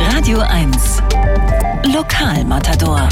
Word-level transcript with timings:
Radio 0.00 0.38
1. 0.40 1.47
Lokalmatador. 1.86 3.08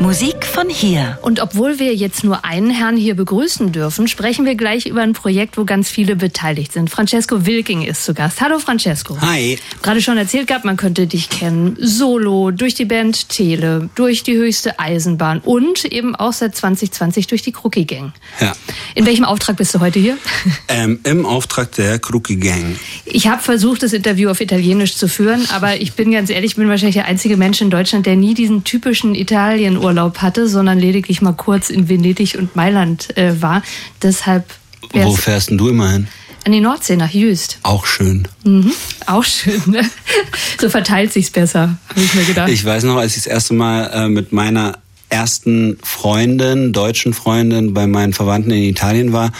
Musik 0.00 0.44
von 0.44 0.68
hier. 0.68 1.18
Und 1.22 1.40
obwohl 1.40 1.78
wir 1.78 1.94
jetzt 1.94 2.24
nur 2.24 2.44
einen 2.44 2.68
Herrn 2.68 2.96
hier 2.96 3.14
begrüßen 3.14 3.72
dürfen, 3.72 4.08
sprechen 4.08 4.44
wir 4.44 4.54
gleich 4.54 4.86
über 4.86 5.00
ein 5.00 5.12
Projekt, 5.12 5.56
wo 5.56 5.64
ganz 5.64 5.88
viele 5.88 6.16
beteiligt 6.16 6.72
sind. 6.72 6.90
Francesco 6.90 7.46
Wilking 7.46 7.82
ist 7.82 8.04
zu 8.04 8.12
Gast. 8.12 8.40
Hallo 8.40 8.58
Francesco. 8.58 9.18
Hi. 9.20 9.58
Gerade 9.82 10.02
schon 10.02 10.18
erzählt 10.18 10.48
gehabt, 10.48 10.64
man 10.64 10.76
könnte 10.76 11.06
dich 11.06 11.30
kennen. 11.30 11.76
Solo, 11.80 12.50
durch 12.50 12.74
die 12.74 12.84
Band 12.84 13.28
Tele, 13.28 13.88
durch 13.94 14.24
die 14.24 14.34
höchste 14.36 14.78
Eisenbahn 14.78 15.38
und 15.38 15.84
eben 15.86 16.14
auch 16.16 16.32
seit 16.32 16.56
2020 16.56 17.28
durch 17.28 17.42
die 17.42 17.52
Krucki 17.52 17.84
Gang. 17.84 18.12
Ja. 18.40 18.52
In 18.94 19.06
welchem 19.06 19.24
Auftrag 19.24 19.56
bist 19.56 19.74
du 19.74 19.80
heute 19.80 19.98
hier? 19.98 20.18
Ähm, 20.66 20.98
Im 21.04 21.26
Auftrag 21.26 21.72
der 21.72 21.98
Krucki 21.98 22.36
Gang. 22.36 22.78
Ich 23.04 23.28
habe 23.28 23.40
versucht, 23.40 23.82
das 23.82 23.92
Interview 23.92 24.30
auf 24.30 24.40
Italienisch 24.40 24.96
zu 24.96 25.08
führen, 25.08 25.46
aber 25.50 25.76
ich 25.80 25.92
bin 25.92 26.10
ganz 26.10 26.30
ehrlich, 26.30 26.52
ich 26.52 26.56
bin 26.56 26.68
wahrscheinlich 26.68 26.96
der 26.96 27.04
einzige 27.04 27.36
Mensch 27.36 27.60
in 27.60 27.70
Deutschland, 27.70 27.93
der 28.02 28.16
nie 28.16 28.34
diesen 28.34 28.64
typischen 28.64 29.14
Italienurlaub 29.14 30.18
hatte, 30.18 30.48
sondern 30.48 30.78
lediglich 30.78 31.22
mal 31.22 31.32
kurz 31.32 31.70
in 31.70 31.88
Venedig 31.88 32.36
und 32.38 32.56
Mailand 32.56 33.16
äh, 33.16 33.40
war. 33.40 33.62
Deshalb. 34.02 34.44
Wo 34.92 35.14
fährst 35.14 35.50
denn 35.50 35.58
du 35.58 35.68
immer 35.68 35.90
hin? 35.90 36.08
An 36.44 36.52
die 36.52 36.60
Nordsee, 36.60 36.96
nach 36.96 37.10
Jüst. 37.10 37.58
Auch 37.62 37.86
schön. 37.86 38.28
Mhm, 38.44 38.72
auch 39.06 39.24
schön, 39.24 39.62
ne? 39.66 39.82
So 40.60 40.68
verteilt 40.68 41.12
sich's 41.12 41.30
besser, 41.30 41.78
habe 41.88 42.00
ich 42.00 42.14
mir 42.14 42.24
gedacht. 42.24 42.50
Ich 42.50 42.64
weiß 42.64 42.84
noch, 42.84 42.96
als 42.96 43.16
ich 43.16 43.24
das 43.24 43.32
erste 43.32 43.54
Mal 43.54 43.86
äh, 43.86 44.08
mit 44.08 44.32
meiner 44.32 44.78
ersten 45.14 45.78
Freundin, 45.84 46.72
deutschen 46.72 47.14
Freundin 47.14 47.72
bei 47.72 47.86
meinen 47.86 48.12
Verwandten 48.12 48.50
in 48.50 48.64
Italien 48.64 49.12
war, 49.12 49.30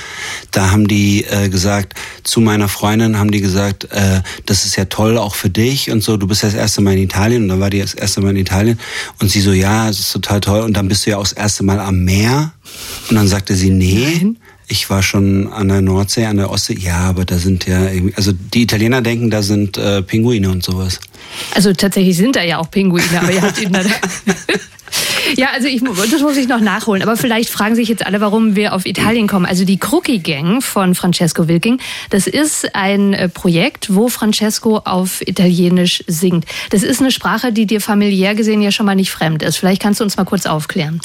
da 0.53 0.71
haben 0.71 0.87
die 0.87 1.25
äh, 1.25 1.49
gesagt, 1.49 1.95
zu 2.23 2.41
meiner 2.41 2.69
Freundin 2.69 3.19
haben 3.19 3.33
die 3.33 3.41
gesagt, 3.41 3.89
äh, 3.91 4.23
das 4.47 4.67
ist 4.67 4.77
ja 4.77 4.85
toll 4.85 5.19
auch 5.19 5.35
für 5.35 5.51
dich 5.51 5.91
und 5.91 6.01
so, 6.01 6.17
du 6.17 6.29
bist 6.29 6.45
ja 6.45 6.49
das 6.49 6.57
erste 6.57 6.81
Mal 6.81 6.93
in 6.93 7.03
Italien 7.03 7.43
und 7.43 7.49
dann 7.49 7.61
war 7.61 7.71
die 7.71 7.81
das 7.81 7.93
erste 7.93 8.21
Mal 8.21 8.31
in 8.31 8.37
Italien 8.37 8.79
und 9.19 9.33
sie 9.33 9.41
so, 9.41 9.51
ja, 9.51 9.89
es 9.89 9.99
ist 9.99 10.13
total 10.13 10.41
toll 10.41 10.61
und 10.61 10.77
dann 10.77 10.87
bist 10.87 11.07
du 11.07 11.11
ja 11.11 11.17
auch 11.17 11.25
das 11.25 11.33
erste 11.33 11.65
Mal 11.65 11.81
am 11.81 12.05
Meer 12.05 12.53
und 13.11 13.17
dann 13.17 13.27
sagte 13.27 13.57
sie, 13.57 13.71
nee. 13.71 14.15
Nein. 14.15 14.37
Ich 14.67 14.89
war 14.89 15.03
schon 15.03 15.53
an 15.53 15.69
der 15.69 15.83
Nordsee, 15.83 16.25
an 16.25 16.39
der 16.39 16.51
Ostsee. 16.51 16.79
Ja, 16.81 17.01
aber 17.01 17.27
da 17.27 17.37
sind 17.37 17.67
ja 17.67 17.87
irgendwie, 17.91 18.15
also 18.15 18.33
die 18.33 18.63
Italiener 18.63 19.03
denken, 19.03 19.29
da 19.29 19.43
sind 19.43 19.77
äh, 19.77 20.01
Pinguine 20.01 20.49
und 20.49 20.65
sowas. 20.65 21.01
Also 21.55 21.75
tatsächlich 21.75 22.17
sind 22.17 22.35
da 22.35 22.43
ja 22.43 22.57
auch 22.57 22.71
Pinguine, 22.71 23.05
aber 23.21 23.31
ihr 23.31 23.43
habt 23.43 23.61
ihn 23.61 23.75
da. 23.75 23.83
Ja, 25.37 25.49
also 25.55 25.69
ich, 25.69 25.83
das 25.83 26.21
muss 26.23 26.37
ich 26.37 26.49
noch 26.49 26.61
nachholen. 26.61 27.03
Aber 27.03 27.17
vielleicht 27.17 27.51
fragen 27.51 27.75
sich 27.75 27.89
jetzt 27.89 28.07
alle, 28.07 28.21
warum 28.21 28.57
wir 28.57 28.75
auf 28.75 28.87
Italien 28.87 29.27
kommen. 29.27 29.47
Also 29.47 29.65
die 29.65 29.79
Crookie 29.79 30.19
Gang 30.19 30.63
von 30.63 30.95
Francesco 30.95 31.49
Wilking, 31.49 31.81
das 32.11 32.27
ist 32.27 32.75
ein 32.75 33.13
äh, 33.13 33.29
Projekt, 33.29 33.95
wo 33.95 34.09
Francesco 34.09 34.79
auf 34.79 35.21
Italienisch 35.27 36.05
singt. 36.07 36.45
Das 36.71 36.83
ist 36.83 37.01
eine 37.01 37.11
Sprache, 37.11 37.53
die 37.53 37.67
dir 37.67 37.81
familiär 37.81 38.35
gesehen 38.35 38.63
ja 38.63 38.71
schon 38.71 38.87
mal 38.87 38.95
nicht 38.95 39.11
fremd 39.11 39.43
ist. 39.43 39.57
Vielleicht 39.57 39.83
kannst 39.83 40.01
du 40.01 40.05
uns 40.05 40.17
mal 40.17 40.25
kurz 40.25 40.47
aufklären. 40.47 41.01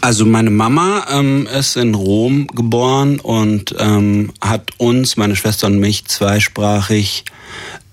Also 0.00 0.24
meine 0.24 0.50
Mama 0.50 1.06
ähm, 1.10 1.46
ist 1.46 1.76
in 1.76 1.94
Rom 1.94 2.46
geboren 2.48 3.20
und 3.20 3.74
ähm, 3.78 4.32
hat 4.40 4.70
uns, 4.78 5.16
meine 5.16 5.36
Schwester 5.36 5.66
und 5.66 5.78
mich, 5.78 6.06
zweisprachig 6.06 7.24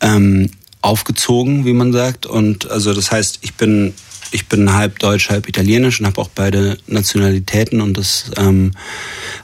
ähm, 0.02 0.52
aufgezogen, 0.82 1.66
wie 1.66 1.74
man 1.74 1.94
sagt. 1.94 2.26
Und 2.26 2.70
also 2.70 2.94
das 2.94 3.12
heißt, 3.12 3.40
ich 3.42 3.54
bin 3.56 3.94
ich 4.34 4.48
bin 4.48 4.74
halb 4.74 5.00
deutsch, 5.00 5.30
halb 5.30 5.48
italienisch 5.48 6.00
und 6.00 6.08
habe 6.08 6.20
auch 6.20 6.30
beide 6.34 6.78
Nationalitäten 6.88 7.82
und 7.82 7.98
das 7.98 8.32
ähm, 8.38 8.72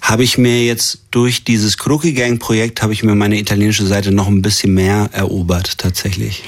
habe 0.02 0.23
ich 0.23 0.38
mir 0.38 0.66
jetzt 0.66 1.00
durch 1.12 1.44
dieses 1.44 1.78
Crookie 1.78 2.14
Gang 2.14 2.40
Projekt 2.40 2.82
habe 2.82 2.94
ich 2.94 3.04
mir 3.04 3.16
meine 3.16 3.40
italienische 3.40 3.86
Seite 3.86 4.12
noch 4.12 4.28
ein 4.28 4.42
bisschen 4.42 4.73
mehr 4.73 5.10
erobert 5.12 5.78
tatsächlich. 5.78 6.44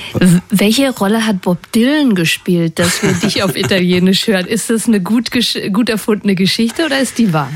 Welche 0.50 0.92
Rolle 0.92 1.26
hat 1.26 1.42
Bob 1.42 1.72
Dylan 1.72 2.16
gespielt, 2.16 2.80
dass 2.80 3.02
wir 3.04 3.14
dich 3.14 3.44
auf 3.44 3.56
Italienisch 3.56 4.28
hören? 4.28 4.46
Ist 4.46 4.70
das 4.70 4.88
eine 4.88 5.02
gut, 5.02 5.30
gut 5.74 5.90
erfundene 5.90 6.36
Geschichte 6.36 6.86
oder 6.86 7.00
ist 7.00 7.18
die 7.18 7.34
wahr? 7.34 7.52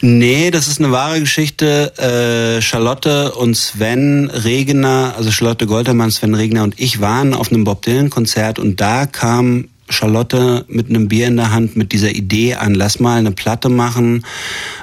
Nee, 0.00 0.50
das 0.50 0.68
ist 0.68 0.80
eine 0.80 0.92
wahre 0.92 1.20
Geschichte. 1.20 1.92
Äh, 1.96 2.60
Charlotte 2.60 3.32
und 3.32 3.56
Sven 3.56 4.28
Regner, 4.28 5.14
also 5.16 5.30
Charlotte 5.30 5.66
Goltermann, 5.66 6.10
Sven 6.10 6.34
Regner 6.34 6.62
und 6.62 6.78
ich 6.78 7.00
waren 7.00 7.32
auf 7.32 7.50
einem 7.50 7.64
Bob 7.64 7.82
Dylan 7.82 8.10
Konzert 8.10 8.58
und 8.58 8.80
da 8.80 9.06
kam 9.06 9.68
Charlotte 9.94 10.64
mit 10.68 10.90
einem 10.90 11.08
Bier 11.08 11.28
in 11.28 11.36
der 11.36 11.50
Hand 11.50 11.76
mit 11.76 11.92
dieser 11.92 12.10
Idee 12.10 12.54
an, 12.54 12.74
lass 12.74 13.00
mal 13.00 13.18
eine 13.18 13.32
Platte 13.32 13.70
machen 13.70 14.24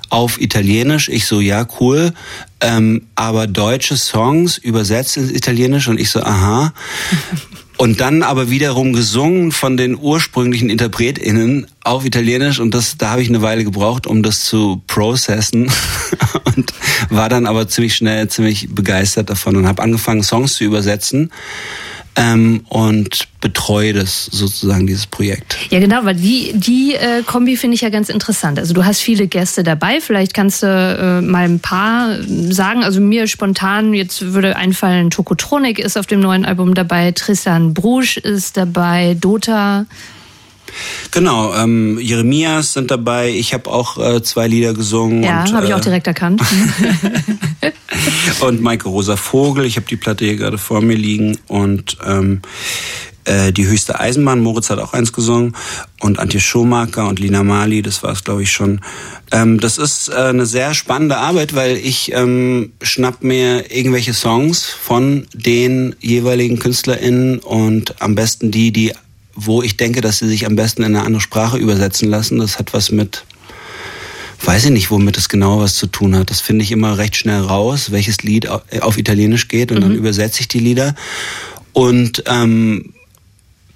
auf 0.09 0.41
Italienisch. 0.41 1.09
Ich 1.09 1.25
so, 1.25 1.39
ja, 1.39 1.67
cool. 1.79 2.13
Ähm, 2.59 3.03
aber 3.15 3.47
deutsche 3.47 3.97
Songs 3.97 4.57
übersetzt 4.57 5.17
ins 5.17 5.31
Italienisch 5.31 5.87
und 5.87 5.99
ich 5.99 6.09
so, 6.09 6.21
aha. 6.21 6.73
Und 7.77 7.99
dann 7.99 8.21
aber 8.21 8.51
wiederum 8.51 8.93
gesungen 8.93 9.51
von 9.51 9.75
den 9.75 9.97
ursprünglichen 9.97 10.69
InterpretInnen 10.69 11.65
auf 11.83 12.05
Italienisch 12.05 12.59
und 12.59 12.75
das, 12.75 12.95
da 12.95 13.09
habe 13.09 13.23
ich 13.23 13.29
eine 13.29 13.41
Weile 13.41 13.63
gebraucht, 13.63 14.05
um 14.05 14.21
das 14.21 14.43
zu 14.43 14.83
processen 14.85 15.71
und 16.55 16.73
war 17.09 17.27
dann 17.27 17.47
aber 17.47 17.67
ziemlich 17.67 17.95
schnell 17.95 18.27
ziemlich 18.27 18.69
begeistert 18.69 19.31
davon 19.31 19.55
und 19.55 19.67
habe 19.67 19.81
angefangen 19.81 20.21
Songs 20.21 20.53
zu 20.57 20.63
übersetzen 20.63 21.31
ähm, 22.15 22.65
und 22.69 23.27
betreue 23.39 23.93
das 23.93 24.25
sozusagen 24.25 24.85
dieses 24.85 25.07
Projekt. 25.07 25.57
Ja, 25.69 25.79
genau, 25.79 26.03
weil 26.03 26.15
die, 26.15 26.51
die 26.53 26.93
äh, 26.93 27.23
Kombi 27.23 27.55
finde 27.55 27.75
ich 27.75 27.81
ja 27.81 27.89
ganz 27.89 28.09
interessant. 28.09 28.59
Also 28.59 28.73
du 28.73 28.85
hast 28.85 28.99
viele 28.99 29.27
Gäste 29.27 29.63
dabei, 29.63 30.01
vielleicht 30.01 30.33
kannst 30.33 30.63
du 30.63 30.67
äh, 30.67 31.21
mal 31.21 31.45
ein 31.45 31.59
paar 31.59 32.17
sagen. 32.49 32.83
Also 32.83 32.99
mir 32.99 33.27
spontan, 33.27 33.93
jetzt 33.93 34.33
würde 34.33 34.55
einfallen, 34.55 35.09
Tokotronik 35.09 35.79
ist 35.79 35.97
auf 35.97 36.05
dem 36.05 36.19
neuen 36.19 36.45
Album 36.45 36.73
dabei, 36.73 37.11
Tristan 37.11 37.73
Brusch 37.73 38.17
ist 38.17 38.57
dabei, 38.57 39.15
Dota. 39.19 39.85
Genau, 41.11 41.53
ähm, 41.55 41.99
Jeremias 41.99 42.73
sind 42.73 42.91
dabei. 42.91 43.29
Ich 43.29 43.53
habe 43.53 43.69
auch 43.69 43.97
äh, 43.97 44.21
zwei 44.23 44.47
Lieder 44.47 44.73
gesungen. 44.73 45.23
Ja, 45.23 45.51
habe 45.51 45.65
ich 45.65 45.73
auch 45.73 45.79
äh, 45.79 45.83
direkt 45.83 46.07
erkannt. 46.07 46.41
und 48.41 48.61
Maike 48.61 48.89
Rosa 48.89 49.15
Vogel, 49.17 49.65
ich 49.65 49.75
habe 49.75 49.87
die 49.87 49.97
Platte 49.97 50.25
hier 50.25 50.35
gerade 50.35 50.57
vor 50.57 50.81
mir 50.81 50.95
liegen. 50.95 51.37
Und 51.47 51.97
ähm, 52.05 52.41
äh, 53.25 53.51
die 53.51 53.67
höchste 53.67 53.99
Eisenbahn, 53.99 54.39
Moritz 54.39 54.69
hat 54.69 54.79
auch 54.79 54.93
eins 54.93 55.13
gesungen. 55.13 55.55
Und 55.99 56.19
Antje 56.19 56.39
Schumacher 56.39 57.07
und 57.07 57.19
Lina 57.19 57.43
Mali, 57.43 57.81
das 57.81 58.01
war 58.03 58.11
es, 58.11 58.23
glaube 58.23 58.43
ich, 58.43 58.51
schon. 58.51 58.81
Ähm, 59.31 59.59
das 59.59 59.77
ist 59.77 60.09
äh, 60.09 60.13
eine 60.13 60.45
sehr 60.45 60.73
spannende 60.73 61.17
Arbeit, 61.17 61.53
weil 61.53 61.77
ich 61.77 62.11
ähm, 62.13 62.73
schnapp 62.81 63.23
mir 63.23 63.71
irgendwelche 63.71 64.13
Songs 64.13 64.65
von 64.65 65.27
den 65.33 65.95
jeweiligen 65.99 66.57
KünstlerInnen 66.57 67.39
und 67.39 68.01
am 68.01 68.15
besten 68.15 68.49
die, 68.49 68.71
die 68.71 68.93
wo 69.35 69.61
ich 69.61 69.77
denke, 69.77 70.01
dass 70.01 70.19
sie 70.19 70.27
sich 70.27 70.45
am 70.45 70.55
besten 70.55 70.83
in 70.83 70.95
eine 70.95 71.05
andere 71.05 71.21
Sprache 71.21 71.57
übersetzen 71.57 72.09
lassen. 72.09 72.39
Das 72.39 72.59
hat 72.59 72.73
was 72.73 72.91
mit, 72.91 73.25
weiß 74.43 74.65
ich 74.65 74.71
nicht, 74.71 74.91
womit 74.91 75.17
es 75.17 75.29
genau 75.29 75.59
was 75.59 75.75
zu 75.75 75.87
tun 75.87 76.15
hat. 76.15 76.29
Das 76.29 76.41
finde 76.41 76.63
ich 76.63 76.71
immer 76.71 76.97
recht 76.97 77.15
schnell 77.15 77.41
raus, 77.41 77.91
welches 77.91 78.23
Lied 78.23 78.47
auf 78.47 78.97
Italienisch 78.97 79.47
geht 79.47 79.71
und 79.71 79.77
mhm. 79.77 79.81
dann 79.81 79.95
übersetze 79.95 80.41
ich 80.41 80.47
die 80.47 80.59
Lieder. 80.59 80.95
Und 81.73 82.23
ähm, 82.27 82.93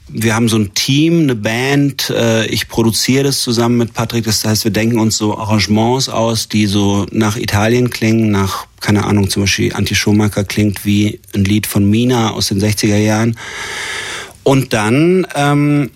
wir 0.08 0.36
haben 0.36 0.48
so 0.48 0.58
ein 0.58 0.74
Team, 0.74 1.22
eine 1.22 1.36
Band. 1.36 2.10
Äh, 2.10 2.46
ich 2.48 2.68
produziere 2.68 3.24
das 3.24 3.42
zusammen 3.42 3.78
mit 3.78 3.94
Patrick. 3.94 4.26
Das 4.26 4.46
heißt, 4.46 4.64
wir 4.64 4.72
denken 4.72 5.00
uns 5.00 5.18
so 5.18 5.38
Arrangements 5.38 6.10
aus, 6.10 6.48
die 6.48 6.68
so 6.68 7.06
nach 7.12 7.38
Italien 7.38 7.90
klingen, 7.90 8.30
nach, 8.30 8.68
keine 8.82 9.06
Ahnung, 9.06 9.30
zum 9.30 9.44
Beispiel 9.44 9.74
Anti 9.74 9.96
Schumacher 9.96 10.44
klingt 10.44 10.86
wie 10.86 11.20
ein 11.34 11.44
Lied 11.44 11.66
von 11.66 11.90
Mina 11.90 12.32
aus 12.32 12.48
den 12.48 12.62
60er 12.62 12.98
Jahren. 12.98 13.38
Und 14.46 14.74
dann 14.74 15.26
ähm, 15.36 15.90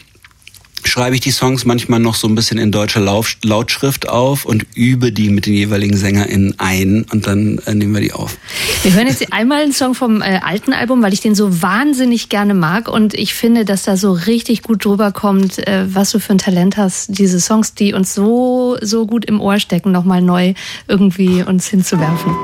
schreibe 0.84 1.16
ich 1.16 1.22
die 1.22 1.32
Songs 1.32 1.66
manchmal 1.66 2.00
noch 2.00 2.16
so 2.16 2.28
ein 2.28 2.36
bisschen 2.36 2.58
in 2.58 2.72
deutscher 2.72 3.00
Lautschrift 3.00 4.10
auf 4.10 4.44
und 4.44 4.66
übe 4.76 5.12
die 5.12 5.30
mit 5.30 5.46
den 5.46 5.54
jeweiligen 5.54 5.96
SängerInnen 5.96 6.56
ein 6.58 7.06
und 7.12 7.28
dann 7.28 7.60
äh, 7.66 7.76
nehmen 7.76 7.94
wir 7.94 8.02
die 8.02 8.12
auf. 8.12 8.38
Wir 8.84 8.94
hören 8.94 9.08
jetzt 9.08 9.32
einmal 9.32 9.62
einen 9.62 9.72
Song 9.72 9.94
vom 9.94 10.22
äh, 10.22 10.40
alten 10.44 10.74
Album, 10.74 11.04
weil 11.04 11.14
ich 11.14 11.22
den 11.22 11.36
so 11.36 11.62
wahnsinnig 11.62 12.30
gerne 12.30 12.56
mag 12.56 12.88
und 12.88 13.14
ich 13.14 13.36
finde, 13.36 13.66
dass 13.66 13.84
da 13.84 13.98
so 13.98 14.12
richtig 14.12 14.64
gut 14.64 14.84
drüber 14.84 15.12
kommt, 15.12 15.60
äh, 15.68 15.86
was 15.94 16.12
du 16.12 16.20
für 16.20 16.34
ein 16.34 16.40
Talent 16.40 16.76
hast, 16.76 17.18
diese 17.20 17.40
Songs, 17.40 17.76
die 17.76 17.94
uns 17.94 18.16
so, 18.16 18.78
so 18.82 19.06
gut 19.06 19.26
im 19.26 19.42
Ohr 19.42 19.60
stecken, 19.60 19.92
nochmal 19.92 20.24
neu 20.24 20.54
irgendwie 20.88 21.44
uns 21.44 21.68
hinzuwerfen. 21.68 22.36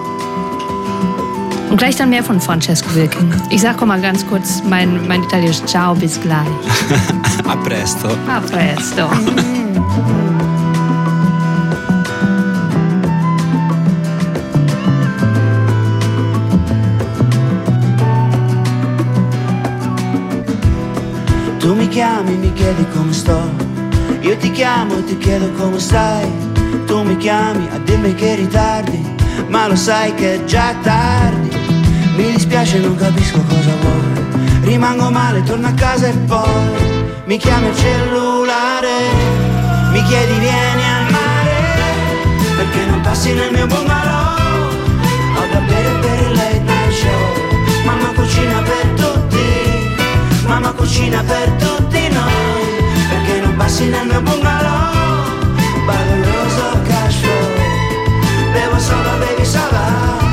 Und 1.75 1.79
gleich 1.79 1.97
dann 1.97 2.09
mehr 2.09 2.23
von 2.23 2.39
Francesco 2.39 2.95
Wilken. 2.95 3.33
Ich 3.49 3.59
sage 3.59 3.85
mal 3.85 3.99
ganz 3.99 4.25
kurz 4.25 4.63
mein, 4.63 5.05
mein 5.09 5.23
Italienisch 5.23 5.61
Ciao, 5.65 5.93
bis 5.93 6.17
gleich. 6.21 6.47
A 7.49 7.57
presto. 7.57 8.07
A 8.29 8.39
presto. 8.39 9.09
Tu 21.59 21.75
mi 21.75 21.89
chiami, 21.89 22.37
mi 22.37 22.53
chiedi 22.53 22.85
come 22.93 23.11
sto, 23.11 23.49
io 24.21 24.37
ti 24.37 24.49
chiamo 24.51 24.99
e 24.99 25.03
ti 25.03 25.17
chiedo 25.17 25.51
come 25.57 25.79
stai, 25.79 26.31
tu 26.85 27.03
mi 27.03 27.17
chiami 27.17 27.67
a 27.73 27.79
dirmi 27.79 28.15
che 28.15 28.35
ritardi, 28.35 29.03
ma 29.49 29.67
lo 29.67 29.75
sai 29.75 30.13
che 30.13 30.35
è 30.35 30.43
già 30.45 30.73
tardi 30.81 31.44
mi 32.15 32.31
dispiace, 32.31 32.79
non 32.79 32.95
capisco 32.95 33.39
cosa 33.47 33.71
vuoi. 33.81 34.63
rimango 34.63 35.09
male, 35.11 35.43
torno 35.43 35.67
a 35.67 35.73
casa 35.73 36.07
e 36.07 36.11
poi 36.11 37.03
mi 37.25 37.37
chiami 37.37 37.67
il 37.67 37.75
cellulare, 37.75 38.97
mi 39.91 40.03
chiedi 40.03 40.39
vieni 40.39 40.83
al 40.83 41.11
mare, 41.11 41.55
perché 42.55 42.85
non 42.85 43.01
passi 43.01 43.33
nel 43.33 43.51
mio 43.51 43.67
bungalow, 43.67 44.69
ho 45.35 45.45
da 45.51 45.59
bere 45.59 45.91
per 45.99 46.19
il 46.21 46.35
late 46.35 46.59
night 46.59 46.91
show, 46.91 47.85
mamma 47.85 48.11
cucina 48.15 48.61
per 48.61 48.87
tutti, 48.95 50.45
mamma 50.45 50.71
cucina 50.71 51.21
per 51.23 51.49
tutti 51.51 52.07
noi, 52.09 52.83
perché 53.09 53.39
non 53.41 53.55
passi 53.55 53.89
nel 53.89 54.05
mio 54.07 54.21
bungalow, 54.21 54.93
balloso 55.85 56.81
cash 56.87 57.15
flow, 57.15 58.51
bevo 58.53 58.79
solo, 58.79 59.09
bevi 59.19 59.45
sola, 59.45 60.24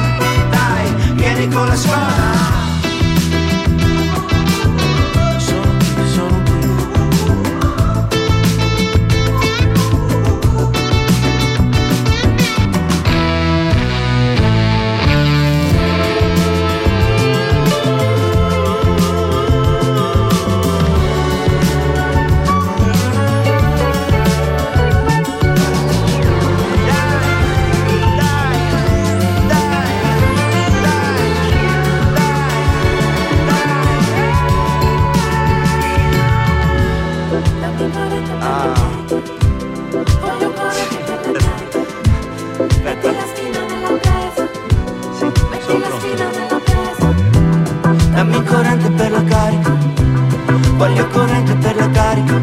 corrente 51.22 51.54
per 51.54 51.76
la 51.76 51.90
carica. 51.90 52.40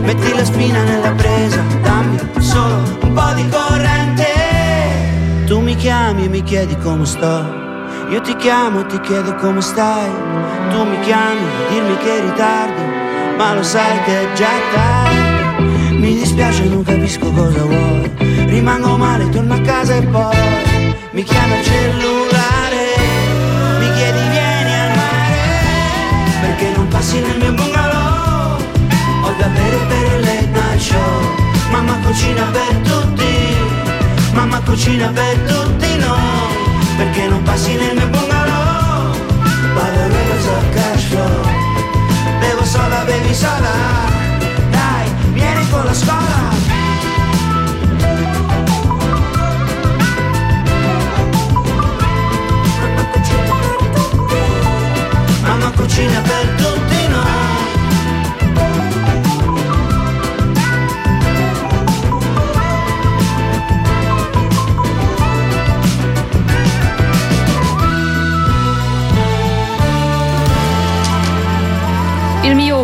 Metti 0.00 0.34
la 0.34 0.44
spina 0.44 0.82
nella 0.84 1.12
presa, 1.12 1.62
dammi 1.82 2.18
solo 2.38 2.76
un 3.02 3.12
po' 3.12 3.32
di 3.34 3.46
corrente. 3.48 4.26
Tu 5.46 5.60
mi 5.60 5.76
chiami 5.76 6.24
e 6.24 6.28
mi 6.28 6.42
chiedi 6.42 6.76
come 6.78 7.04
sto. 7.04 7.62
Io 8.08 8.20
ti 8.20 8.34
chiamo 8.36 8.80
e 8.80 8.86
ti 8.86 9.00
chiedo 9.00 9.34
come 9.34 9.60
stai. 9.60 10.10
Tu 10.70 10.82
mi 10.84 10.98
chiami 11.00 11.40
a 11.40 11.70
dirmi 11.70 11.96
che 11.98 12.20
ritardi, 12.20 12.82
ma 13.36 13.54
lo 13.54 13.62
sai 13.62 14.02
che 14.04 14.22
è 14.22 14.32
già 14.34 14.54
tardi. 14.72 15.96
Mi 15.98 16.14
dispiace, 16.14 16.64
non 16.64 16.82
capisco 16.82 17.30
cosa 17.32 17.62
vuoi. 17.62 18.10
Rimango 18.46 18.96
male, 18.96 19.28
torno 19.28 19.54
a 19.54 19.60
casa 19.60 19.94
e 19.94 20.02
poi 20.02 20.36
mi 21.10 21.22
chiama 21.22 21.58
il 21.58 21.64
cellulare. 21.64 22.33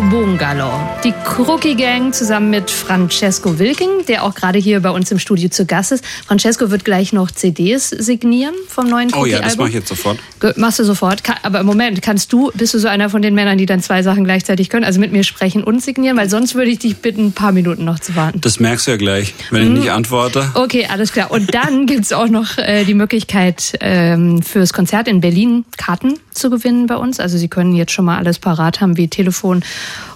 Bungalow. 0.09 0.71
Die 1.03 1.13
Crookie 1.23 1.75
Gang 1.75 2.11
zusammen 2.13 2.49
mit 2.49 2.71
Francesco 2.71 3.59
Wilking, 3.59 4.05
der 4.07 4.23
auch 4.23 4.33
gerade 4.33 4.57
hier 4.57 4.79
bei 4.79 4.89
uns 4.89 5.11
im 5.11 5.19
Studio 5.19 5.49
zu 5.49 5.65
Gast 5.67 5.91
ist. 5.91 6.03
Francesco 6.25 6.71
wird 6.71 6.83
gleich 6.83 7.13
noch 7.13 7.29
CDs 7.29 7.89
signieren 7.89 8.55
vom 8.67 8.87
neuen 8.87 9.09
Oh 9.13 9.25
ja, 9.25 9.37
Crookie-Album. 9.39 9.43
das 9.47 9.57
mache 9.57 9.69
ich 9.69 9.75
jetzt 9.75 9.89
sofort. 9.89 10.17
Machst 10.55 10.79
du 10.79 10.83
sofort. 10.85 11.21
Aber 11.43 11.59
im 11.59 11.67
Moment, 11.67 12.01
kannst 12.01 12.33
du, 12.33 12.51
bist 12.55 12.73
du 12.73 12.79
so 12.79 12.87
einer 12.87 13.11
von 13.11 13.21
den 13.21 13.35
Männern, 13.35 13.59
die 13.59 13.67
dann 13.67 13.79
zwei 13.81 14.01
Sachen 14.01 14.23
gleichzeitig 14.23 14.69
können? 14.69 14.85
Also 14.85 14.99
mit 14.99 15.11
mir 15.11 15.23
sprechen 15.23 15.63
und 15.63 15.83
signieren? 15.83 16.17
Weil 16.17 16.29
sonst 16.29 16.55
würde 16.55 16.71
ich 16.71 16.79
dich 16.79 16.97
bitten, 16.97 17.27
ein 17.27 17.31
paar 17.33 17.51
Minuten 17.51 17.85
noch 17.85 17.99
zu 17.99 18.15
warten. 18.15 18.41
Das 18.41 18.59
merkst 18.59 18.87
du 18.87 18.91
ja 18.91 18.97
gleich, 18.97 19.35
wenn 19.51 19.63
ich 19.63 19.69
nicht 19.81 19.91
antworte. 19.91 20.49
Okay, 20.55 20.87
alles 20.89 21.13
klar. 21.13 21.29
Und 21.29 21.53
dann 21.53 21.85
gibt's 21.85 22.11
auch 22.11 22.27
noch 22.27 22.57
äh, 22.57 22.85
die 22.85 22.95
Möglichkeit, 22.95 23.73
ähm, 23.81 24.41
fürs 24.41 24.73
Konzert 24.73 25.07
in 25.07 25.21
Berlin 25.21 25.63
Karten 25.77 26.15
zu 26.31 26.49
gewinnen 26.49 26.87
bei 26.87 26.95
uns. 26.95 27.19
Also 27.19 27.37
Sie 27.37 27.49
können 27.49 27.75
jetzt 27.75 27.91
schon 27.91 28.05
mal 28.05 28.17
alles 28.17 28.39
parat 28.39 28.81
haben, 28.81 28.97
wie 28.97 29.07
Telefon 29.07 29.63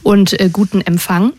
und 0.04 0.40
äh, 0.40 0.50
guten 0.52 0.82
Empfang. 0.82 1.34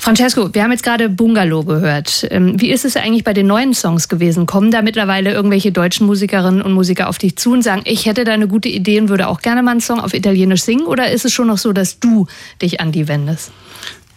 Francesco, 0.00 0.54
wir 0.54 0.62
haben 0.62 0.70
jetzt 0.70 0.84
gerade 0.84 1.08
Bungalow 1.08 1.64
gehört. 1.64 2.24
Ähm, 2.30 2.60
wie 2.60 2.70
ist 2.70 2.84
es 2.84 2.96
eigentlich 2.96 3.24
bei 3.24 3.32
den 3.32 3.48
neuen 3.48 3.74
Songs 3.74 4.08
gewesen? 4.08 4.46
Kommen 4.46 4.70
da 4.70 4.80
mittlerweile 4.80 5.32
irgendwelche 5.32 5.72
deutschen 5.72 6.06
Musikerinnen 6.06 6.62
und 6.62 6.72
Musiker 6.72 7.08
auf 7.08 7.18
dich 7.18 7.34
zu 7.36 7.52
und 7.52 7.62
sagen, 7.62 7.82
ich 7.84 8.06
hätte 8.06 8.22
da 8.22 8.32
eine 8.32 8.46
gute 8.46 8.68
Idee 8.68 9.00
und 9.00 9.08
würde 9.08 9.26
auch 9.26 9.40
gerne 9.40 9.60
mal 9.62 9.72
einen 9.72 9.80
Song 9.80 9.98
auf 9.98 10.14
Italienisch 10.14 10.62
singen? 10.62 10.86
Oder 10.86 11.10
ist 11.10 11.24
es 11.24 11.32
schon 11.32 11.48
noch 11.48 11.58
so, 11.58 11.72
dass 11.72 11.98
du 11.98 12.28
dich 12.62 12.80
an 12.80 12.92
die 12.92 13.08
wendest? 13.08 13.50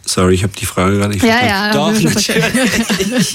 Sorry, 0.06 0.36
ich 0.36 0.44
habe 0.44 0.54
die 0.60 0.66
Frage 0.66 0.98
gerade 0.98 1.14
nicht 1.14 1.24
Ja, 1.24 1.34
verstanden. 1.34 1.58
ja, 1.58 1.74
Doch, 1.74 1.94
ich 1.94 2.26
schon 2.26 2.36
natürlich. 2.40 3.34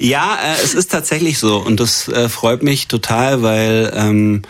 ja, 0.00 0.38
äh, 0.42 0.62
es 0.62 0.74
ist 0.74 0.90
tatsächlich 0.90 1.38
so 1.38 1.56
und 1.58 1.80
das 1.80 2.08
äh, 2.08 2.28
freut 2.28 2.62
mich 2.62 2.88
total, 2.88 3.42
weil 3.42 3.92
ähm, 3.94 4.42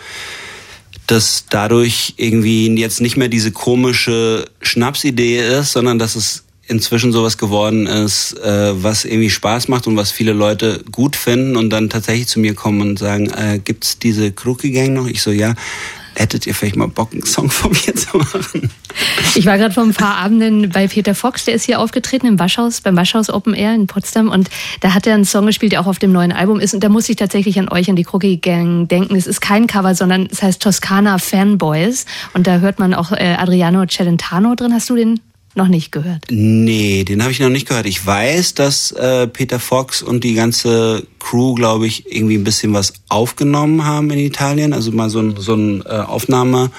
das 1.07 1.45
dadurch 1.49 2.13
irgendwie 2.17 2.67
jetzt 2.77 3.01
nicht 3.01 3.17
mehr 3.17 3.29
diese 3.29 3.51
komische 3.51 4.45
Schnapsidee 4.61 5.39
ist, 5.39 5.71
sondern 5.71 5.99
dass 5.99 6.15
es 6.15 6.43
inzwischen 6.67 7.13
sowas 7.13 7.37
geworden 7.37 7.87
ist, 7.87 8.33
äh, 8.39 8.83
was 8.83 9.05
irgendwie 9.05 9.29
Spaß 9.29 9.69
macht 9.69 9.87
und 9.87 9.95
was 9.95 10.11
viele 10.11 10.33
Leute 10.33 10.83
gut 10.91 11.15
finden 11.15 11.55
und 11.55 11.69
dann 11.69 11.89
tatsächlich 11.89 12.27
zu 12.27 12.41
mir 12.41 12.53
kommen 12.53 12.81
und 12.81 12.99
sagen, 12.99 13.29
äh, 13.29 13.59
gibt's 13.63 13.99
diese 13.99 14.33
Crookie 14.33 14.71
Gang 14.71 14.93
noch? 14.93 15.07
Ich 15.07 15.21
so, 15.21 15.31
ja, 15.31 15.55
hättet 16.17 16.47
ihr 16.47 16.53
vielleicht 16.53 16.75
mal 16.75 16.87
Bock, 16.87 17.13
einen 17.13 17.25
Song 17.25 17.49
von 17.49 17.71
mir 17.71 17.95
zu 17.95 18.17
machen? 18.17 18.69
Ich 19.35 19.45
war 19.45 19.57
gerade 19.57 19.73
vor 19.73 19.83
ein 19.83 19.93
paar 19.93 20.17
Abenden 20.17 20.69
bei 20.69 20.87
Peter 20.87 21.15
Fox, 21.15 21.45
der 21.45 21.53
ist 21.53 21.65
hier 21.65 21.79
aufgetreten 21.79 22.27
im 22.27 22.39
Waschhaus, 22.39 22.81
beim 22.81 22.95
Waschhaus 22.95 23.29
Open 23.29 23.53
Air 23.53 23.75
in 23.75 23.87
Potsdam 23.87 24.29
und 24.29 24.49
da 24.79 24.93
hat 24.93 25.07
er 25.07 25.13
einen 25.13 25.25
Song 25.25 25.45
gespielt, 25.45 25.71
der 25.71 25.81
auch 25.81 25.87
auf 25.87 25.99
dem 25.99 26.11
neuen 26.11 26.31
Album 26.31 26.59
ist 26.59 26.73
und 26.73 26.83
da 26.83 26.89
muss 26.89 27.07
ich 27.09 27.15
tatsächlich 27.15 27.59
an 27.59 27.69
euch, 27.69 27.89
an 27.89 27.95
die 27.95 28.03
Crookie 28.03 28.37
Gang 28.41 28.89
denken. 28.89 29.15
Es 29.15 29.27
ist 29.27 29.41
kein 29.41 29.67
Cover, 29.67 29.95
sondern 29.95 30.27
es 30.31 30.41
heißt 30.41 30.61
Toskana 30.61 31.17
Fanboys 31.19 32.05
und 32.33 32.47
da 32.47 32.59
hört 32.59 32.79
man 32.79 32.93
auch 32.93 33.11
äh, 33.11 33.35
Adriano 33.37 33.85
Celentano 33.85 34.55
drin. 34.55 34.73
Hast 34.73 34.89
du 34.89 34.95
den 34.95 35.19
noch 35.57 35.67
nicht 35.67 35.91
gehört? 35.91 36.23
Nee, 36.29 37.03
den 37.03 37.21
habe 37.21 37.31
ich 37.31 37.39
noch 37.39 37.49
nicht 37.49 37.67
gehört. 37.67 37.85
Ich 37.85 38.05
weiß, 38.05 38.53
dass 38.53 38.91
äh, 38.91 39.27
Peter 39.27 39.59
Fox 39.59 40.01
und 40.01 40.23
die 40.23 40.33
ganze 40.33 41.05
Crew, 41.19 41.55
glaube 41.55 41.87
ich, 41.87 42.11
irgendwie 42.11 42.37
ein 42.37 42.43
bisschen 42.43 42.73
was 42.73 42.93
aufgenommen 43.09 43.83
haben 43.83 44.09
in 44.11 44.19
Italien. 44.19 44.73
Also 44.73 44.91
mal 44.91 45.09
so 45.09 45.19
ein, 45.19 45.35
so 45.37 45.55
ein 45.55 45.81
äh, 45.85 45.89
Aufnahme. 45.89 46.71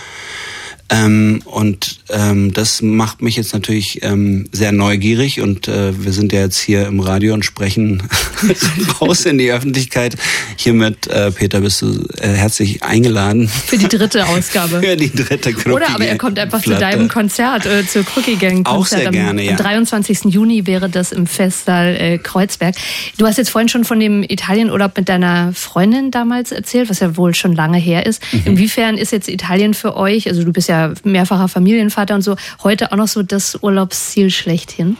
Ähm, 0.88 1.42
und 1.44 1.97
ähm, 2.10 2.52
das 2.52 2.80
macht 2.82 3.22
mich 3.22 3.36
jetzt 3.36 3.52
natürlich 3.52 4.02
ähm, 4.02 4.48
sehr 4.52 4.72
neugierig 4.72 5.40
und 5.40 5.68
äh, 5.68 5.92
wir 6.02 6.12
sind 6.12 6.32
ja 6.32 6.40
jetzt 6.40 6.58
hier 6.58 6.86
im 6.86 7.00
Radio 7.00 7.34
und 7.34 7.44
sprechen 7.44 8.02
raus 9.00 9.26
in 9.26 9.38
die 9.38 9.52
Öffentlichkeit. 9.52 10.16
Hiermit, 10.56 11.06
äh, 11.08 11.30
Peter, 11.30 11.60
bist 11.60 11.82
du 11.82 12.06
äh, 12.20 12.28
herzlich 12.28 12.82
eingeladen 12.82 13.48
Für 13.48 13.76
die 13.76 13.88
dritte 13.88 14.26
Ausgabe. 14.26 14.80
für 14.82 14.96
die 14.96 15.12
dritte 15.12 15.52
Gruppe. 15.52 15.72
Oder 15.74 15.90
aber 15.90 16.06
er 16.06 16.16
kommt 16.16 16.38
einfach 16.38 16.62
zu 16.62 16.70
deinem 16.70 17.08
Konzert, 17.08 17.66
äh, 17.66 17.86
zur 17.86 18.04
Crookie 18.04 18.36
Gang 18.36 18.64
Konzert. 18.64 18.66
Auch 18.66 18.86
sehr 18.86 19.08
am, 19.08 19.12
gerne, 19.12 19.44
ja. 19.44 19.50
Am 19.52 19.56
23. 19.58 20.24
Juni 20.24 20.66
wäre 20.66 20.88
das 20.88 21.12
im 21.12 21.26
Festsaal 21.26 21.94
äh, 21.94 22.18
Kreuzberg. 22.18 22.74
Du 23.18 23.26
hast 23.26 23.36
jetzt 23.36 23.50
vorhin 23.50 23.68
schon 23.68 23.84
von 23.84 24.00
dem 24.00 24.22
Italienurlaub 24.22 24.96
mit 24.96 25.08
deiner 25.08 25.52
Freundin 25.52 26.10
damals 26.10 26.52
erzählt, 26.52 26.88
was 26.88 27.00
ja 27.00 27.16
wohl 27.16 27.34
schon 27.34 27.54
lange 27.54 27.78
her 27.78 28.06
ist. 28.06 28.22
Mhm. 28.32 28.42
Inwiefern 28.46 28.96
ist 28.96 29.12
jetzt 29.12 29.28
Italien 29.28 29.74
für 29.74 29.96
euch, 29.96 30.26
also 30.26 30.42
du 30.42 30.52
bist 30.52 30.68
ja 30.68 30.92
mehrfacher 31.04 31.48
Familienvater 31.48 31.97
und 32.14 32.22
so, 32.22 32.36
heute 32.62 32.92
auch 32.92 32.96
noch 32.96 33.08
so 33.08 33.22
das 33.22 33.58
Urlaubsziel 33.62 34.30
schlechthin? 34.30 34.96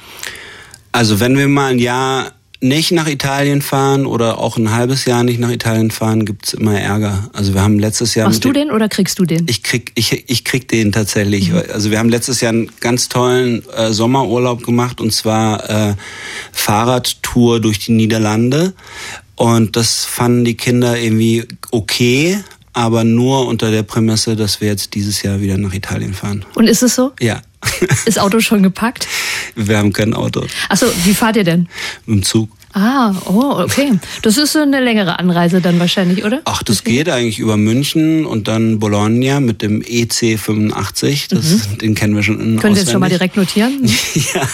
Also 0.92 1.20
wenn 1.20 1.36
wir 1.36 1.48
mal 1.48 1.72
ein 1.72 1.78
Jahr 1.78 2.32
nicht 2.60 2.90
nach 2.90 3.06
Italien 3.06 3.62
fahren 3.62 4.04
oder 4.04 4.38
auch 4.38 4.56
ein 4.56 4.72
halbes 4.72 5.04
Jahr 5.04 5.22
nicht 5.22 5.38
nach 5.38 5.50
Italien 5.50 5.90
fahren, 5.90 6.24
gibt's 6.24 6.54
immer 6.54 6.78
Ärger. 6.78 7.30
Also 7.32 7.54
wir 7.54 7.62
haben 7.62 7.78
letztes 7.78 8.14
Jahr. 8.16 8.26
Machst 8.26 8.44
du 8.44 8.52
den 8.52 8.70
oder 8.70 8.88
kriegst 8.88 9.18
du 9.18 9.24
den? 9.24 9.46
Ich 9.48 9.62
krieg, 9.62 9.92
ich, 9.94 10.28
ich 10.28 10.44
krieg 10.44 10.66
den 10.66 10.90
tatsächlich. 10.90 11.50
Mhm. 11.50 11.62
Also 11.72 11.90
wir 11.90 11.98
haben 11.98 12.08
letztes 12.08 12.40
Jahr 12.40 12.52
einen 12.52 12.70
ganz 12.80 13.08
tollen 13.08 13.62
äh, 13.70 13.92
Sommerurlaub 13.92 14.64
gemacht 14.64 15.00
und 15.00 15.12
zwar 15.12 15.70
äh, 15.70 15.94
Fahrradtour 16.52 17.60
durch 17.60 17.78
die 17.78 17.92
Niederlande. 17.92 18.74
Und 19.36 19.76
das 19.76 20.04
fanden 20.04 20.44
die 20.44 20.56
Kinder 20.56 20.98
irgendwie 20.98 21.46
okay, 21.70 22.42
aber 22.78 23.02
nur 23.02 23.48
unter 23.48 23.72
der 23.72 23.82
Prämisse, 23.82 24.36
dass 24.36 24.60
wir 24.60 24.68
jetzt 24.68 24.94
dieses 24.94 25.22
Jahr 25.22 25.40
wieder 25.40 25.58
nach 25.58 25.74
Italien 25.74 26.14
fahren. 26.14 26.44
Und 26.54 26.68
ist 26.68 26.84
es 26.84 26.94
so? 26.94 27.10
Ja. 27.18 27.42
Ist 28.06 28.20
Auto 28.20 28.38
schon 28.38 28.62
gepackt? 28.62 29.08
Wir 29.56 29.78
haben 29.78 29.92
kein 29.92 30.14
Auto. 30.14 30.46
Achso, 30.68 30.86
wie 31.04 31.12
fahrt 31.12 31.34
ihr 31.34 31.42
denn? 31.42 31.68
Im 32.06 32.22
Zug. 32.22 32.48
Ah, 32.74 33.12
oh, 33.24 33.64
okay. 33.64 33.98
Das 34.22 34.36
ist 34.36 34.52
so 34.52 34.60
eine 34.60 34.80
längere 34.80 35.18
Anreise 35.18 35.60
dann 35.60 35.80
wahrscheinlich, 35.80 36.24
oder? 36.24 36.40
Ach, 36.44 36.62
das 36.62 36.82
okay. 36.82 36.98
geht 36.98 37.08
eigentlich 37.08 37.40
über 37.40 37.56
München 37.56 38.24
und 38.24 38.46
dann 38.46 38.78
Bologna 38.78 39.40
mit 39.40 39.60
dem 39.60 39.82
EC 39.82 40.38
85. 40.38 41.26
Das, 41.28 41.70
mhm. 41.70 41.78
Den 41.78 41.94
kennen 41.96 42.14
wir 42.14 42.22
schon 42.22 42.40
in 42.40 42.60
Können 42.60 42.76
Sie 42.76 42.82
jetzt 42.82 42.92
schon 42.92 43.00
mal 43.00 43.10
direkt 43.10 43.36
notieren? 43.36 43.84
ja. 44.34 44.48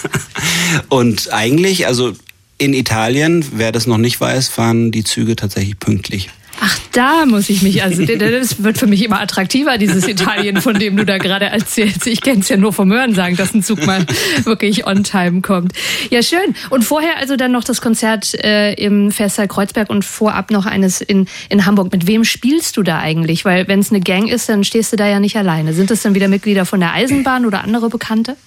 Und 0.88 1.31
eigentlich, 1.31 1.87
also 1.87 2.14
in 2.57 2.73
Italien, 2.73 3.45
wer 3.54 3.71
das 3.71 3.87
noch 3.87 3.99
nicht 3.99 4.19
weiß, 4.19 4.49
fahren 4.49 4.93
die 4.93 5.04
Züge 5.04 5.37
tatsächlich 5.37 5.78
pünktlich. 5.78 6.31
Ach, 6.66 6.78
da 6.92 7.26
muss 7.26 7.50
ich 7.50 7.61
mich, 7.61 7.83
also 7.83 8.06
das 8.06 8.62
wird 8.62 8.78
für 8.78 8.87
mich 8.87 9.04
immer 9.04 9.21
attraktiver, 9.21 9.76
dieses 9.76 10.09
Italien, 10.09 10.62
von 10.62 10.78
dem 10.78 10.97
du 10.97 11.04
da 11.04 11.18
gerade 11.18 11.44
erzählst. 11.44 12.06
Ich 12.06 12.23
kenne 12.23 12.40
es 12.40 12.49
ja 12.49 12.56
nur 12.56 12.73
vom 12.73 12.90
Hören 12.90 13.14
sagen, 13.14 13.37
dass 13.37 13.52
ein 13.52 13.62
Zug 13.62 13.85
mal 13.85 14.06
wirklich 14.44 14.87
on 14.87 15.04
time 15.04 15.42
kommt. 15.42 15.75
Ja, 16.09 16.23
schön. 16.23 16.54
Und 16.71 16.83
vorher 16.83 17.18
also 17.18 17.37
dann 17.37 17.52
noch 17.52 17.64
das 17.64 17.83
Konzert 17.83 18.33
äh, 18.42 18.73
im 18.83 19.11
Festsaal 19.11 19.47
Kreuzberg 19.47 19.90
und 19.90 20.06
vorab 20.06 20.50
noch 20.50 20.64
eines 20.64 21.02
in, 21.02 21.26
in 21.50 21.66
Hamburg. 21.66 21.92
Mit 21.92 22.06
wem 22.06 22.25
spielst 22.25 22.78
du 22.78 22.83
da 22.83 22.99
eigentlich? 22.99 23.44
Weil 23.44 23.68
wenn 23.68 23.80
es 23.80 23.90
eine 23.90 24.00
Gang 24.00 24.30
ist, 24.30 24.49
dann 24.49 24.64
stehst 24.64 24.90
du 24.90 24.97
da 24.97 25.06
ja 25.06 25.21
nicht 25.21 25.37
alleine. 25.37 25.75
Sind 25.75 25.90
das 25.90 26.00
dann 26.00 26.14
wieder 26.14 26.28
Mitglieder 26.28 26.64
von 26.64 26.80
der 26.80 26.94
Eisenbahn 26.94 27.44
oder 27.44 27.62
andere 27.62 27.90
Bekannte? 27.90 28.38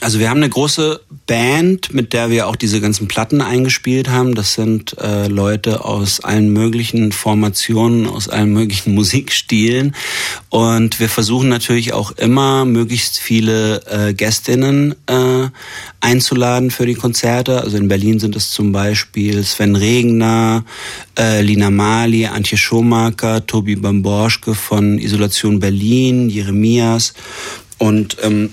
Also 0.00 0.18
wir 0.18 0.28
haben 0.28 0.38
eine 0.38 0.50
große 0.50 1.00
Band, 1.26 1.94
mit 1.94 2.12
der 2.12 2.28
wir 2.30 2.48
auch 2.48 2.56
diese 2.56 2.82
ganzen 2.82 3.08
Platten 3.08 3.40
eingespielt 3.40 4.10
haben. 4.10 4.34
Das 4.34 4.52
sind 4.52 4.96
äh, 4.98 5.26
Leute 5.26 5.84
aus 5.84 6.20
allen 6.20 6.52
möglichen 6.52 7.12
Formationen, 7.12 8.06
aus 8.06 8.28
allen 8.28 8.52
möglichen 8.52 8.94
Musikstilen. 8.94 9.94
Und 10.50 11.00
wir 11.00 11.08
versuchen 11.08 11.48
natürlich 11.48 11.94
auch 11.94 12.10
immer, 12.12 12.66
möglichst 12.66 13.18
viele 13.18 13.82
äh, 13.86 14.12
Gästinnen 14.12 14.94
äh, 15.06 15.48
einzuladen 16.00 16.70
für 16.70 16.84
die 16.84 16.94
Konzerte. 16.94 17.62
Also 17.62 17.78
in 17.78 17.88
Berlin 17.88 18.20
sind 18.20 18.36
es 18.36 18.50
zum 18.50 18.72
Beispiel 18.72 19.42
Sven 19.44 19.76
Regner, 19.76 20.64
äh, 21.18 21.40
Lina 21.40 21.70
Mali, 21.70 22.26
Antje 22.26 22.58
Schomaker, 22.58 23.46
Tobi 23.46 23.76
Bamborschke 23.76 24.54
von 24.54 24.98
Isolation 24.98 25.58
Berlin, 25.58 26.28
Jeremias. 26.28 27.14
Und 27.78 28.18
ähm, 28.22 28.50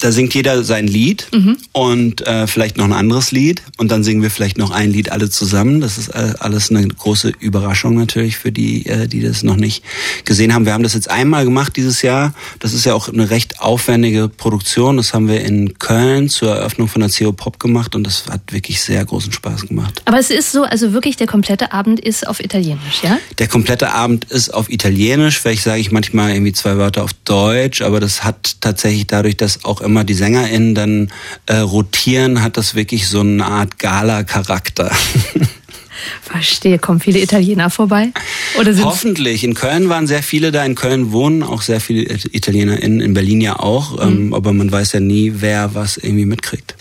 da 0.00 0.12
singt 0.12 0.34
jeder 0.34 0.64
sein 0.64 0.86
Lied 0.86 1.28
mhm. 1.32 1.56
und 1.72 2.26
äh, 2.26 2.46
vielleicht 2.46 2.76
noch 2.76 2.84
ein 2.84 2.92
anderes 2.92 3.32
Lied 3.32 3.62
und 3.78 3.90
dann 3.90 4.04
singen 4.04 4.22
wir 4.22 4.30
vielleicht 4.30 4.58
noch 4.58 4.70
ein 4.70 4.90
Lied 4.90 5.10
alle 5.12 5.30
zusammen. 5.30 5.80
Das 5.80 5.98
ist 5.98 6.14
alles 6.14 6.70
eine 6.70 6.86
große 6.86 7.32
Überraschung 7.40 7.96
natürlich 7.96 8.36
für 8.36 8.52
die, 8.52 8.86
äh, 8.86 9.06
die 9.06 9.20
das 9.20 9.42
noch 9.42 9.56
nicht 9.56 9.84
gesehen 10.24 10.54
haben. 10.54 10.66
Wir 10.66 10.72
haben 10.72 10.82
das 10.82 10.94
jetzt 10.94 11.10
einmal 11.10 11.44
gemacht 11.44 11.76
dieses 11.76 12.02
Jahr. 12.02 12.34
Das 12.60 12.72
ist 12.72 12.84
ja 12.84 12.94
auch 12.94 13.08
eine 13.08 13.30
recht 13.30 13.60
aufwendige 13.60 14.28
Produktion. 14.28 14.96
Das 14.96 15.14
haben 15.14 15.28
wir 15.28 15.42
in 15.42 15.78
Köln 15.78 16.28
zur 16.28 16.54
Eröffnung 16.54 16.88
von 16.88 17.00
der 17.00 17.10
CO 17.10 17.32
Pop 17.32 17.58
gemacht 17.60 17.94
und 17.94 18.04
das 18.04 18.26
hat 18.28 18.52
wirklich 18.52 18.82
sehr 18.82 19.04
großen 19.04 19.32
Spaß 19.32 19.66
gemacht. 19.68 20.02
Aber 20.04 20.18
es 20.18 20.30
ist 20.30 20.52
so, 20.52 20.62
also 20.62 20.92
wirklich 20.92 21.16
der 21.16 21.26
komplette 21.26 21.72
Abend 21.72 22.00
ist 22.00 22.26
auf 22.26 22.40
Italienisch, 22.42 23.02
ja? 23.02 23.18
Der 23.38 23.48
komplette 23.48 23.92
Abend 23.92 24.24
ist 24.26 24.52
auf 24.52 24.70
Italienisch. 24.70 25.38
Vielleicht 25.38 25.62
sage 25.62 25.80
ich 25.80 25.92
manchmal 25.92 26.32
irgendwie 26.32 26.52
zwei 26.52 26.76
Wörter 26.76 27.04
auf 27.04 27.12
Deutsch, 27.24 27.82
aber 27.82 28.00
das 28.00 28.24
hat 28.24 28.56
tatsächlich 28.60 29.06
dadurch, 29.06 29.36
dass 29.36 29.64
auch 29.64 29.80
immer 29.80 29.93
die 30.02 30.14
SängerInnen 30.14 30.74
dann 30.74 31.12
äh, 31.46 31.58
rotieren, 31.58 32.42
hat 32.42 32.56
das 32.56 32.74
wirklich 32.74 33.06
so 33.08 33.20
eine 33.20 33.44
Art 33.44 33.78
Gala-Charakter. 33.78 34.90
Verstehe. 36.22 36.78
Kommen 36.78 37.00
viele 37.00 37.20
Italiener 37.20 37.70
vorbei? 37.70 38.12
Oder 38.58 38.76
Hoffentlich. 38.84 39.44
In 39.44 39.54
Köln 39.54 39.88
waren 39.88 40.06
sehr 40.06 40.22
viele 40.22 40.52
da. 40.52 40.64
In 40.64 40.74
Köln 40.74 41.12
wohnen 41.12 41.42
auch 41.42 41.62
sehr 41.62 41.80
viele 41.80 42.02
ItalienerInnen. 42.32 43.00
In 43.00 43.14
Berlin 43.14 43.40
ja 43.40 43.58
auch. 43.58 43.96
Mhm. 43.96 44.02
Ähm, 44.02 44.34
aber 44.34 44.52
man 44.52 44.70
weiß 44.70 44.92
ja 44.92 45.00
nie, 45.00 45.34
wer 45.36 45.74
was 45.74 45.96
irgendwie 45.96 46.26
mitkriegt. 46.26 46.74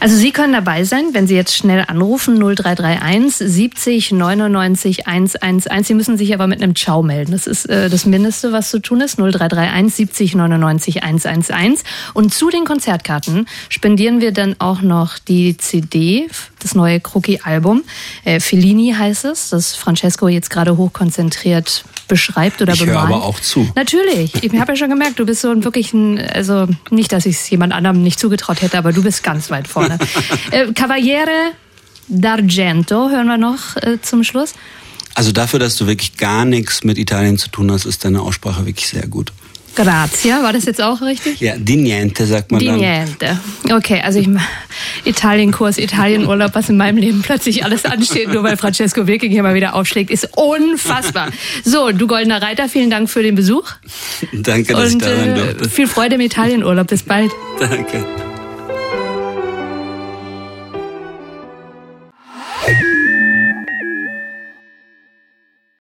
Also 0.00 0.16
Sie 0.16 0.32
können 0.32 0.52
dabei 0.52 0.84
sein, 0.84 1.10
wenn 1.12 1.26
Sie 1.26 1.34
jetzt 1.34 1.56
schnell 1.56 1.84
anrufen 1.86 2.38
0331 2.38 3.36
70 3.36 4.12
99 4.12 5.06
111. 5.06 5.86
Sie 5.86 5.94
müssen 5.94 6.18
sich 6.18 6.34
aber 6.34 6.46
mit 6.46 6.62
einem 6.62 6.74
Ciao 6.74 7.02
melden. 7.02 7.32
Das 7.32 7.46
ist 7.46 7.66
äh, 7.66 7.88
das 7.88 8.06
Mindeste, 8.06 8.52
was 8.52 8.70
zu 8.70 8.80
tun 8.80 9.00
ist. 9.00 9.18
0331 9.18 9.94
70 9.94 10.34
99 10.34 11.02
111. 11.02 11.82
Und 12.14 12.34
zu 12.34 12.50
den 12.50 12.64
Konzertkarten 12.64 13.46
spendieren 13.68 14.20
wir 14.20 14.32
dann 14.32 14.56
auch 14.58 14.82
noch 14.82 15.18
die 15.18 15.56
CD, 15.56 16.28
das 16.60 16.74
neue 16.74 17.00
Kroki-Album. 17.00 17.82
Äh, 18.24 18.40
Fellini 18.40 18.94
heißt 18.96 19.24
es, 19.24 19.50
das 19.50 19.74
Francesco 19.74 20.28
jetzt 20.28 20.50
gerade 20.50 20.76
hochkonzentriert 20.76 21.84
beschreibt 22.08 22.60
oder 22.60 22.74
ich 22.74 22.80
bemalt. 22.80 22.96
Ich 22.96 23.08
höre 23.08 23.16
aber 23.16 23.24
auch 23.24 23.40
zu. 23.40 23.68
Natürlich. 23.74 24.42
Ich 24.42 24.52
habe 24.58 24.72
ja 24.72 24.76
schon 24.76 24.90
gemerkt, 24.90 25.18
du 25.18 25.26
bist 25.26 25.40
so 25.42 25.50
ein 25.50 25.64
wirklich 25.64 25.92
ein, 25.92 26.18
also 26.18 26.66
nicht, 26.90 27.12
dass 27.12 27.26
ich 27.26 27.36
es 27.36 27.50
jemand 27.50 27.72
anderem 27.72 28.02
nicht 28.02 28.18
zugetraut 28.18 28.62
hätte, 28.62 28.78
aber 28.78 28.92
du 28.92 29.02
bist 29.02 29.22
ganz 29.22 29.50
weit 29.50 29.68
vorne. 29.68 29.98
äh, 30.50 30.72
Cavaliere 30.72 31.52
d'Argento 32.10 33.10
hören 33.10 33.26
wir 33.26 33.38
noch 33.38 33.76
äh, 33.76 34.00
zum 34.02 34.24
Schluss. 34.24 34.54
Also 35.14 35.32
dafür, 35.32 35.58
dass 35.58 35.76
du 35.76 35.86
wirklich 35.86 36.16
gar 36.16 36.44
nichts 36.44 36.84
mit 36.84 36.98
Italien 36.98 37.38
zu 37.38 37.48
tun 37.48 37.70
hast, 37.70 37.84
ist 37.84 38.04
deine 38.04 38.22
Aussprache 38.22 38.66
wirklich 38.66 38.88
sehr 38.88 39.06
gut. 39.06 39.32
Grazia, 39.74 40.42
war 40.42 40.52
das 40.52 40.64
jetzt 40.64 40.82
auch 40.82 41.00
richtig? 41.00 41.40
Ja, 41.40 41.54
di 41.56 41.76
niente 41.76 42.26
sagt 42.26 42.50
man 42.50 42.60
di 42.60 42.66
dann. 42.66 42.78
Di 42.78 42.86
niente. 42.86 43.40
Okay, 43.70 44.00
also 44.04 44.18
ich 44.18 44.28
Italienkurs, 45.04 45.78
Italienurlaub, 45.78 46.54
was 46.54 46.68
in 46.68 46.76
meinem 46.76 46.98
Leben 46.98 47.22
plötzlich 47.22 47.64
alles 47.64 47.84
ansteht, 47.84 48.32
nur 48.32 48.42
weil 48.42 48.56
Francesco 48.56 49.06
Wilking 49.06 49.30
hier 49.30 49.42
mal 49.42 49.54
wieder 49.54 49.74
aufschlägt, 49.74 50.10
ist 50.10 50.28
unfassbar. 50.36 51.28
So, 51.64 51.92
du 51.92 52.06
goldener 52.06 52.42
Reiter, 52.42 52.68
vielen 52.68 52.90
Dank 52.90 53.08
für 53.10 53.22
den 53.22 53.34
Besuch. 53.34 53.70
Danke, 54.32 54.74
dass 54.74 54.92
Und, 54.92 55.02
ich 55.02 55.08
da 55.08 55.16
sein 55.16 55.34
durfte. 55.34 55.64
Äh, 55.64 55.68
viel 55.68 55.86
Freude 55.86 56.16
im 56.16 56.20
Italienurlaub. 56.20 56.86
Bis 56.86 57.02
bald. 57.02 57.30
Danke. 57.58 58.04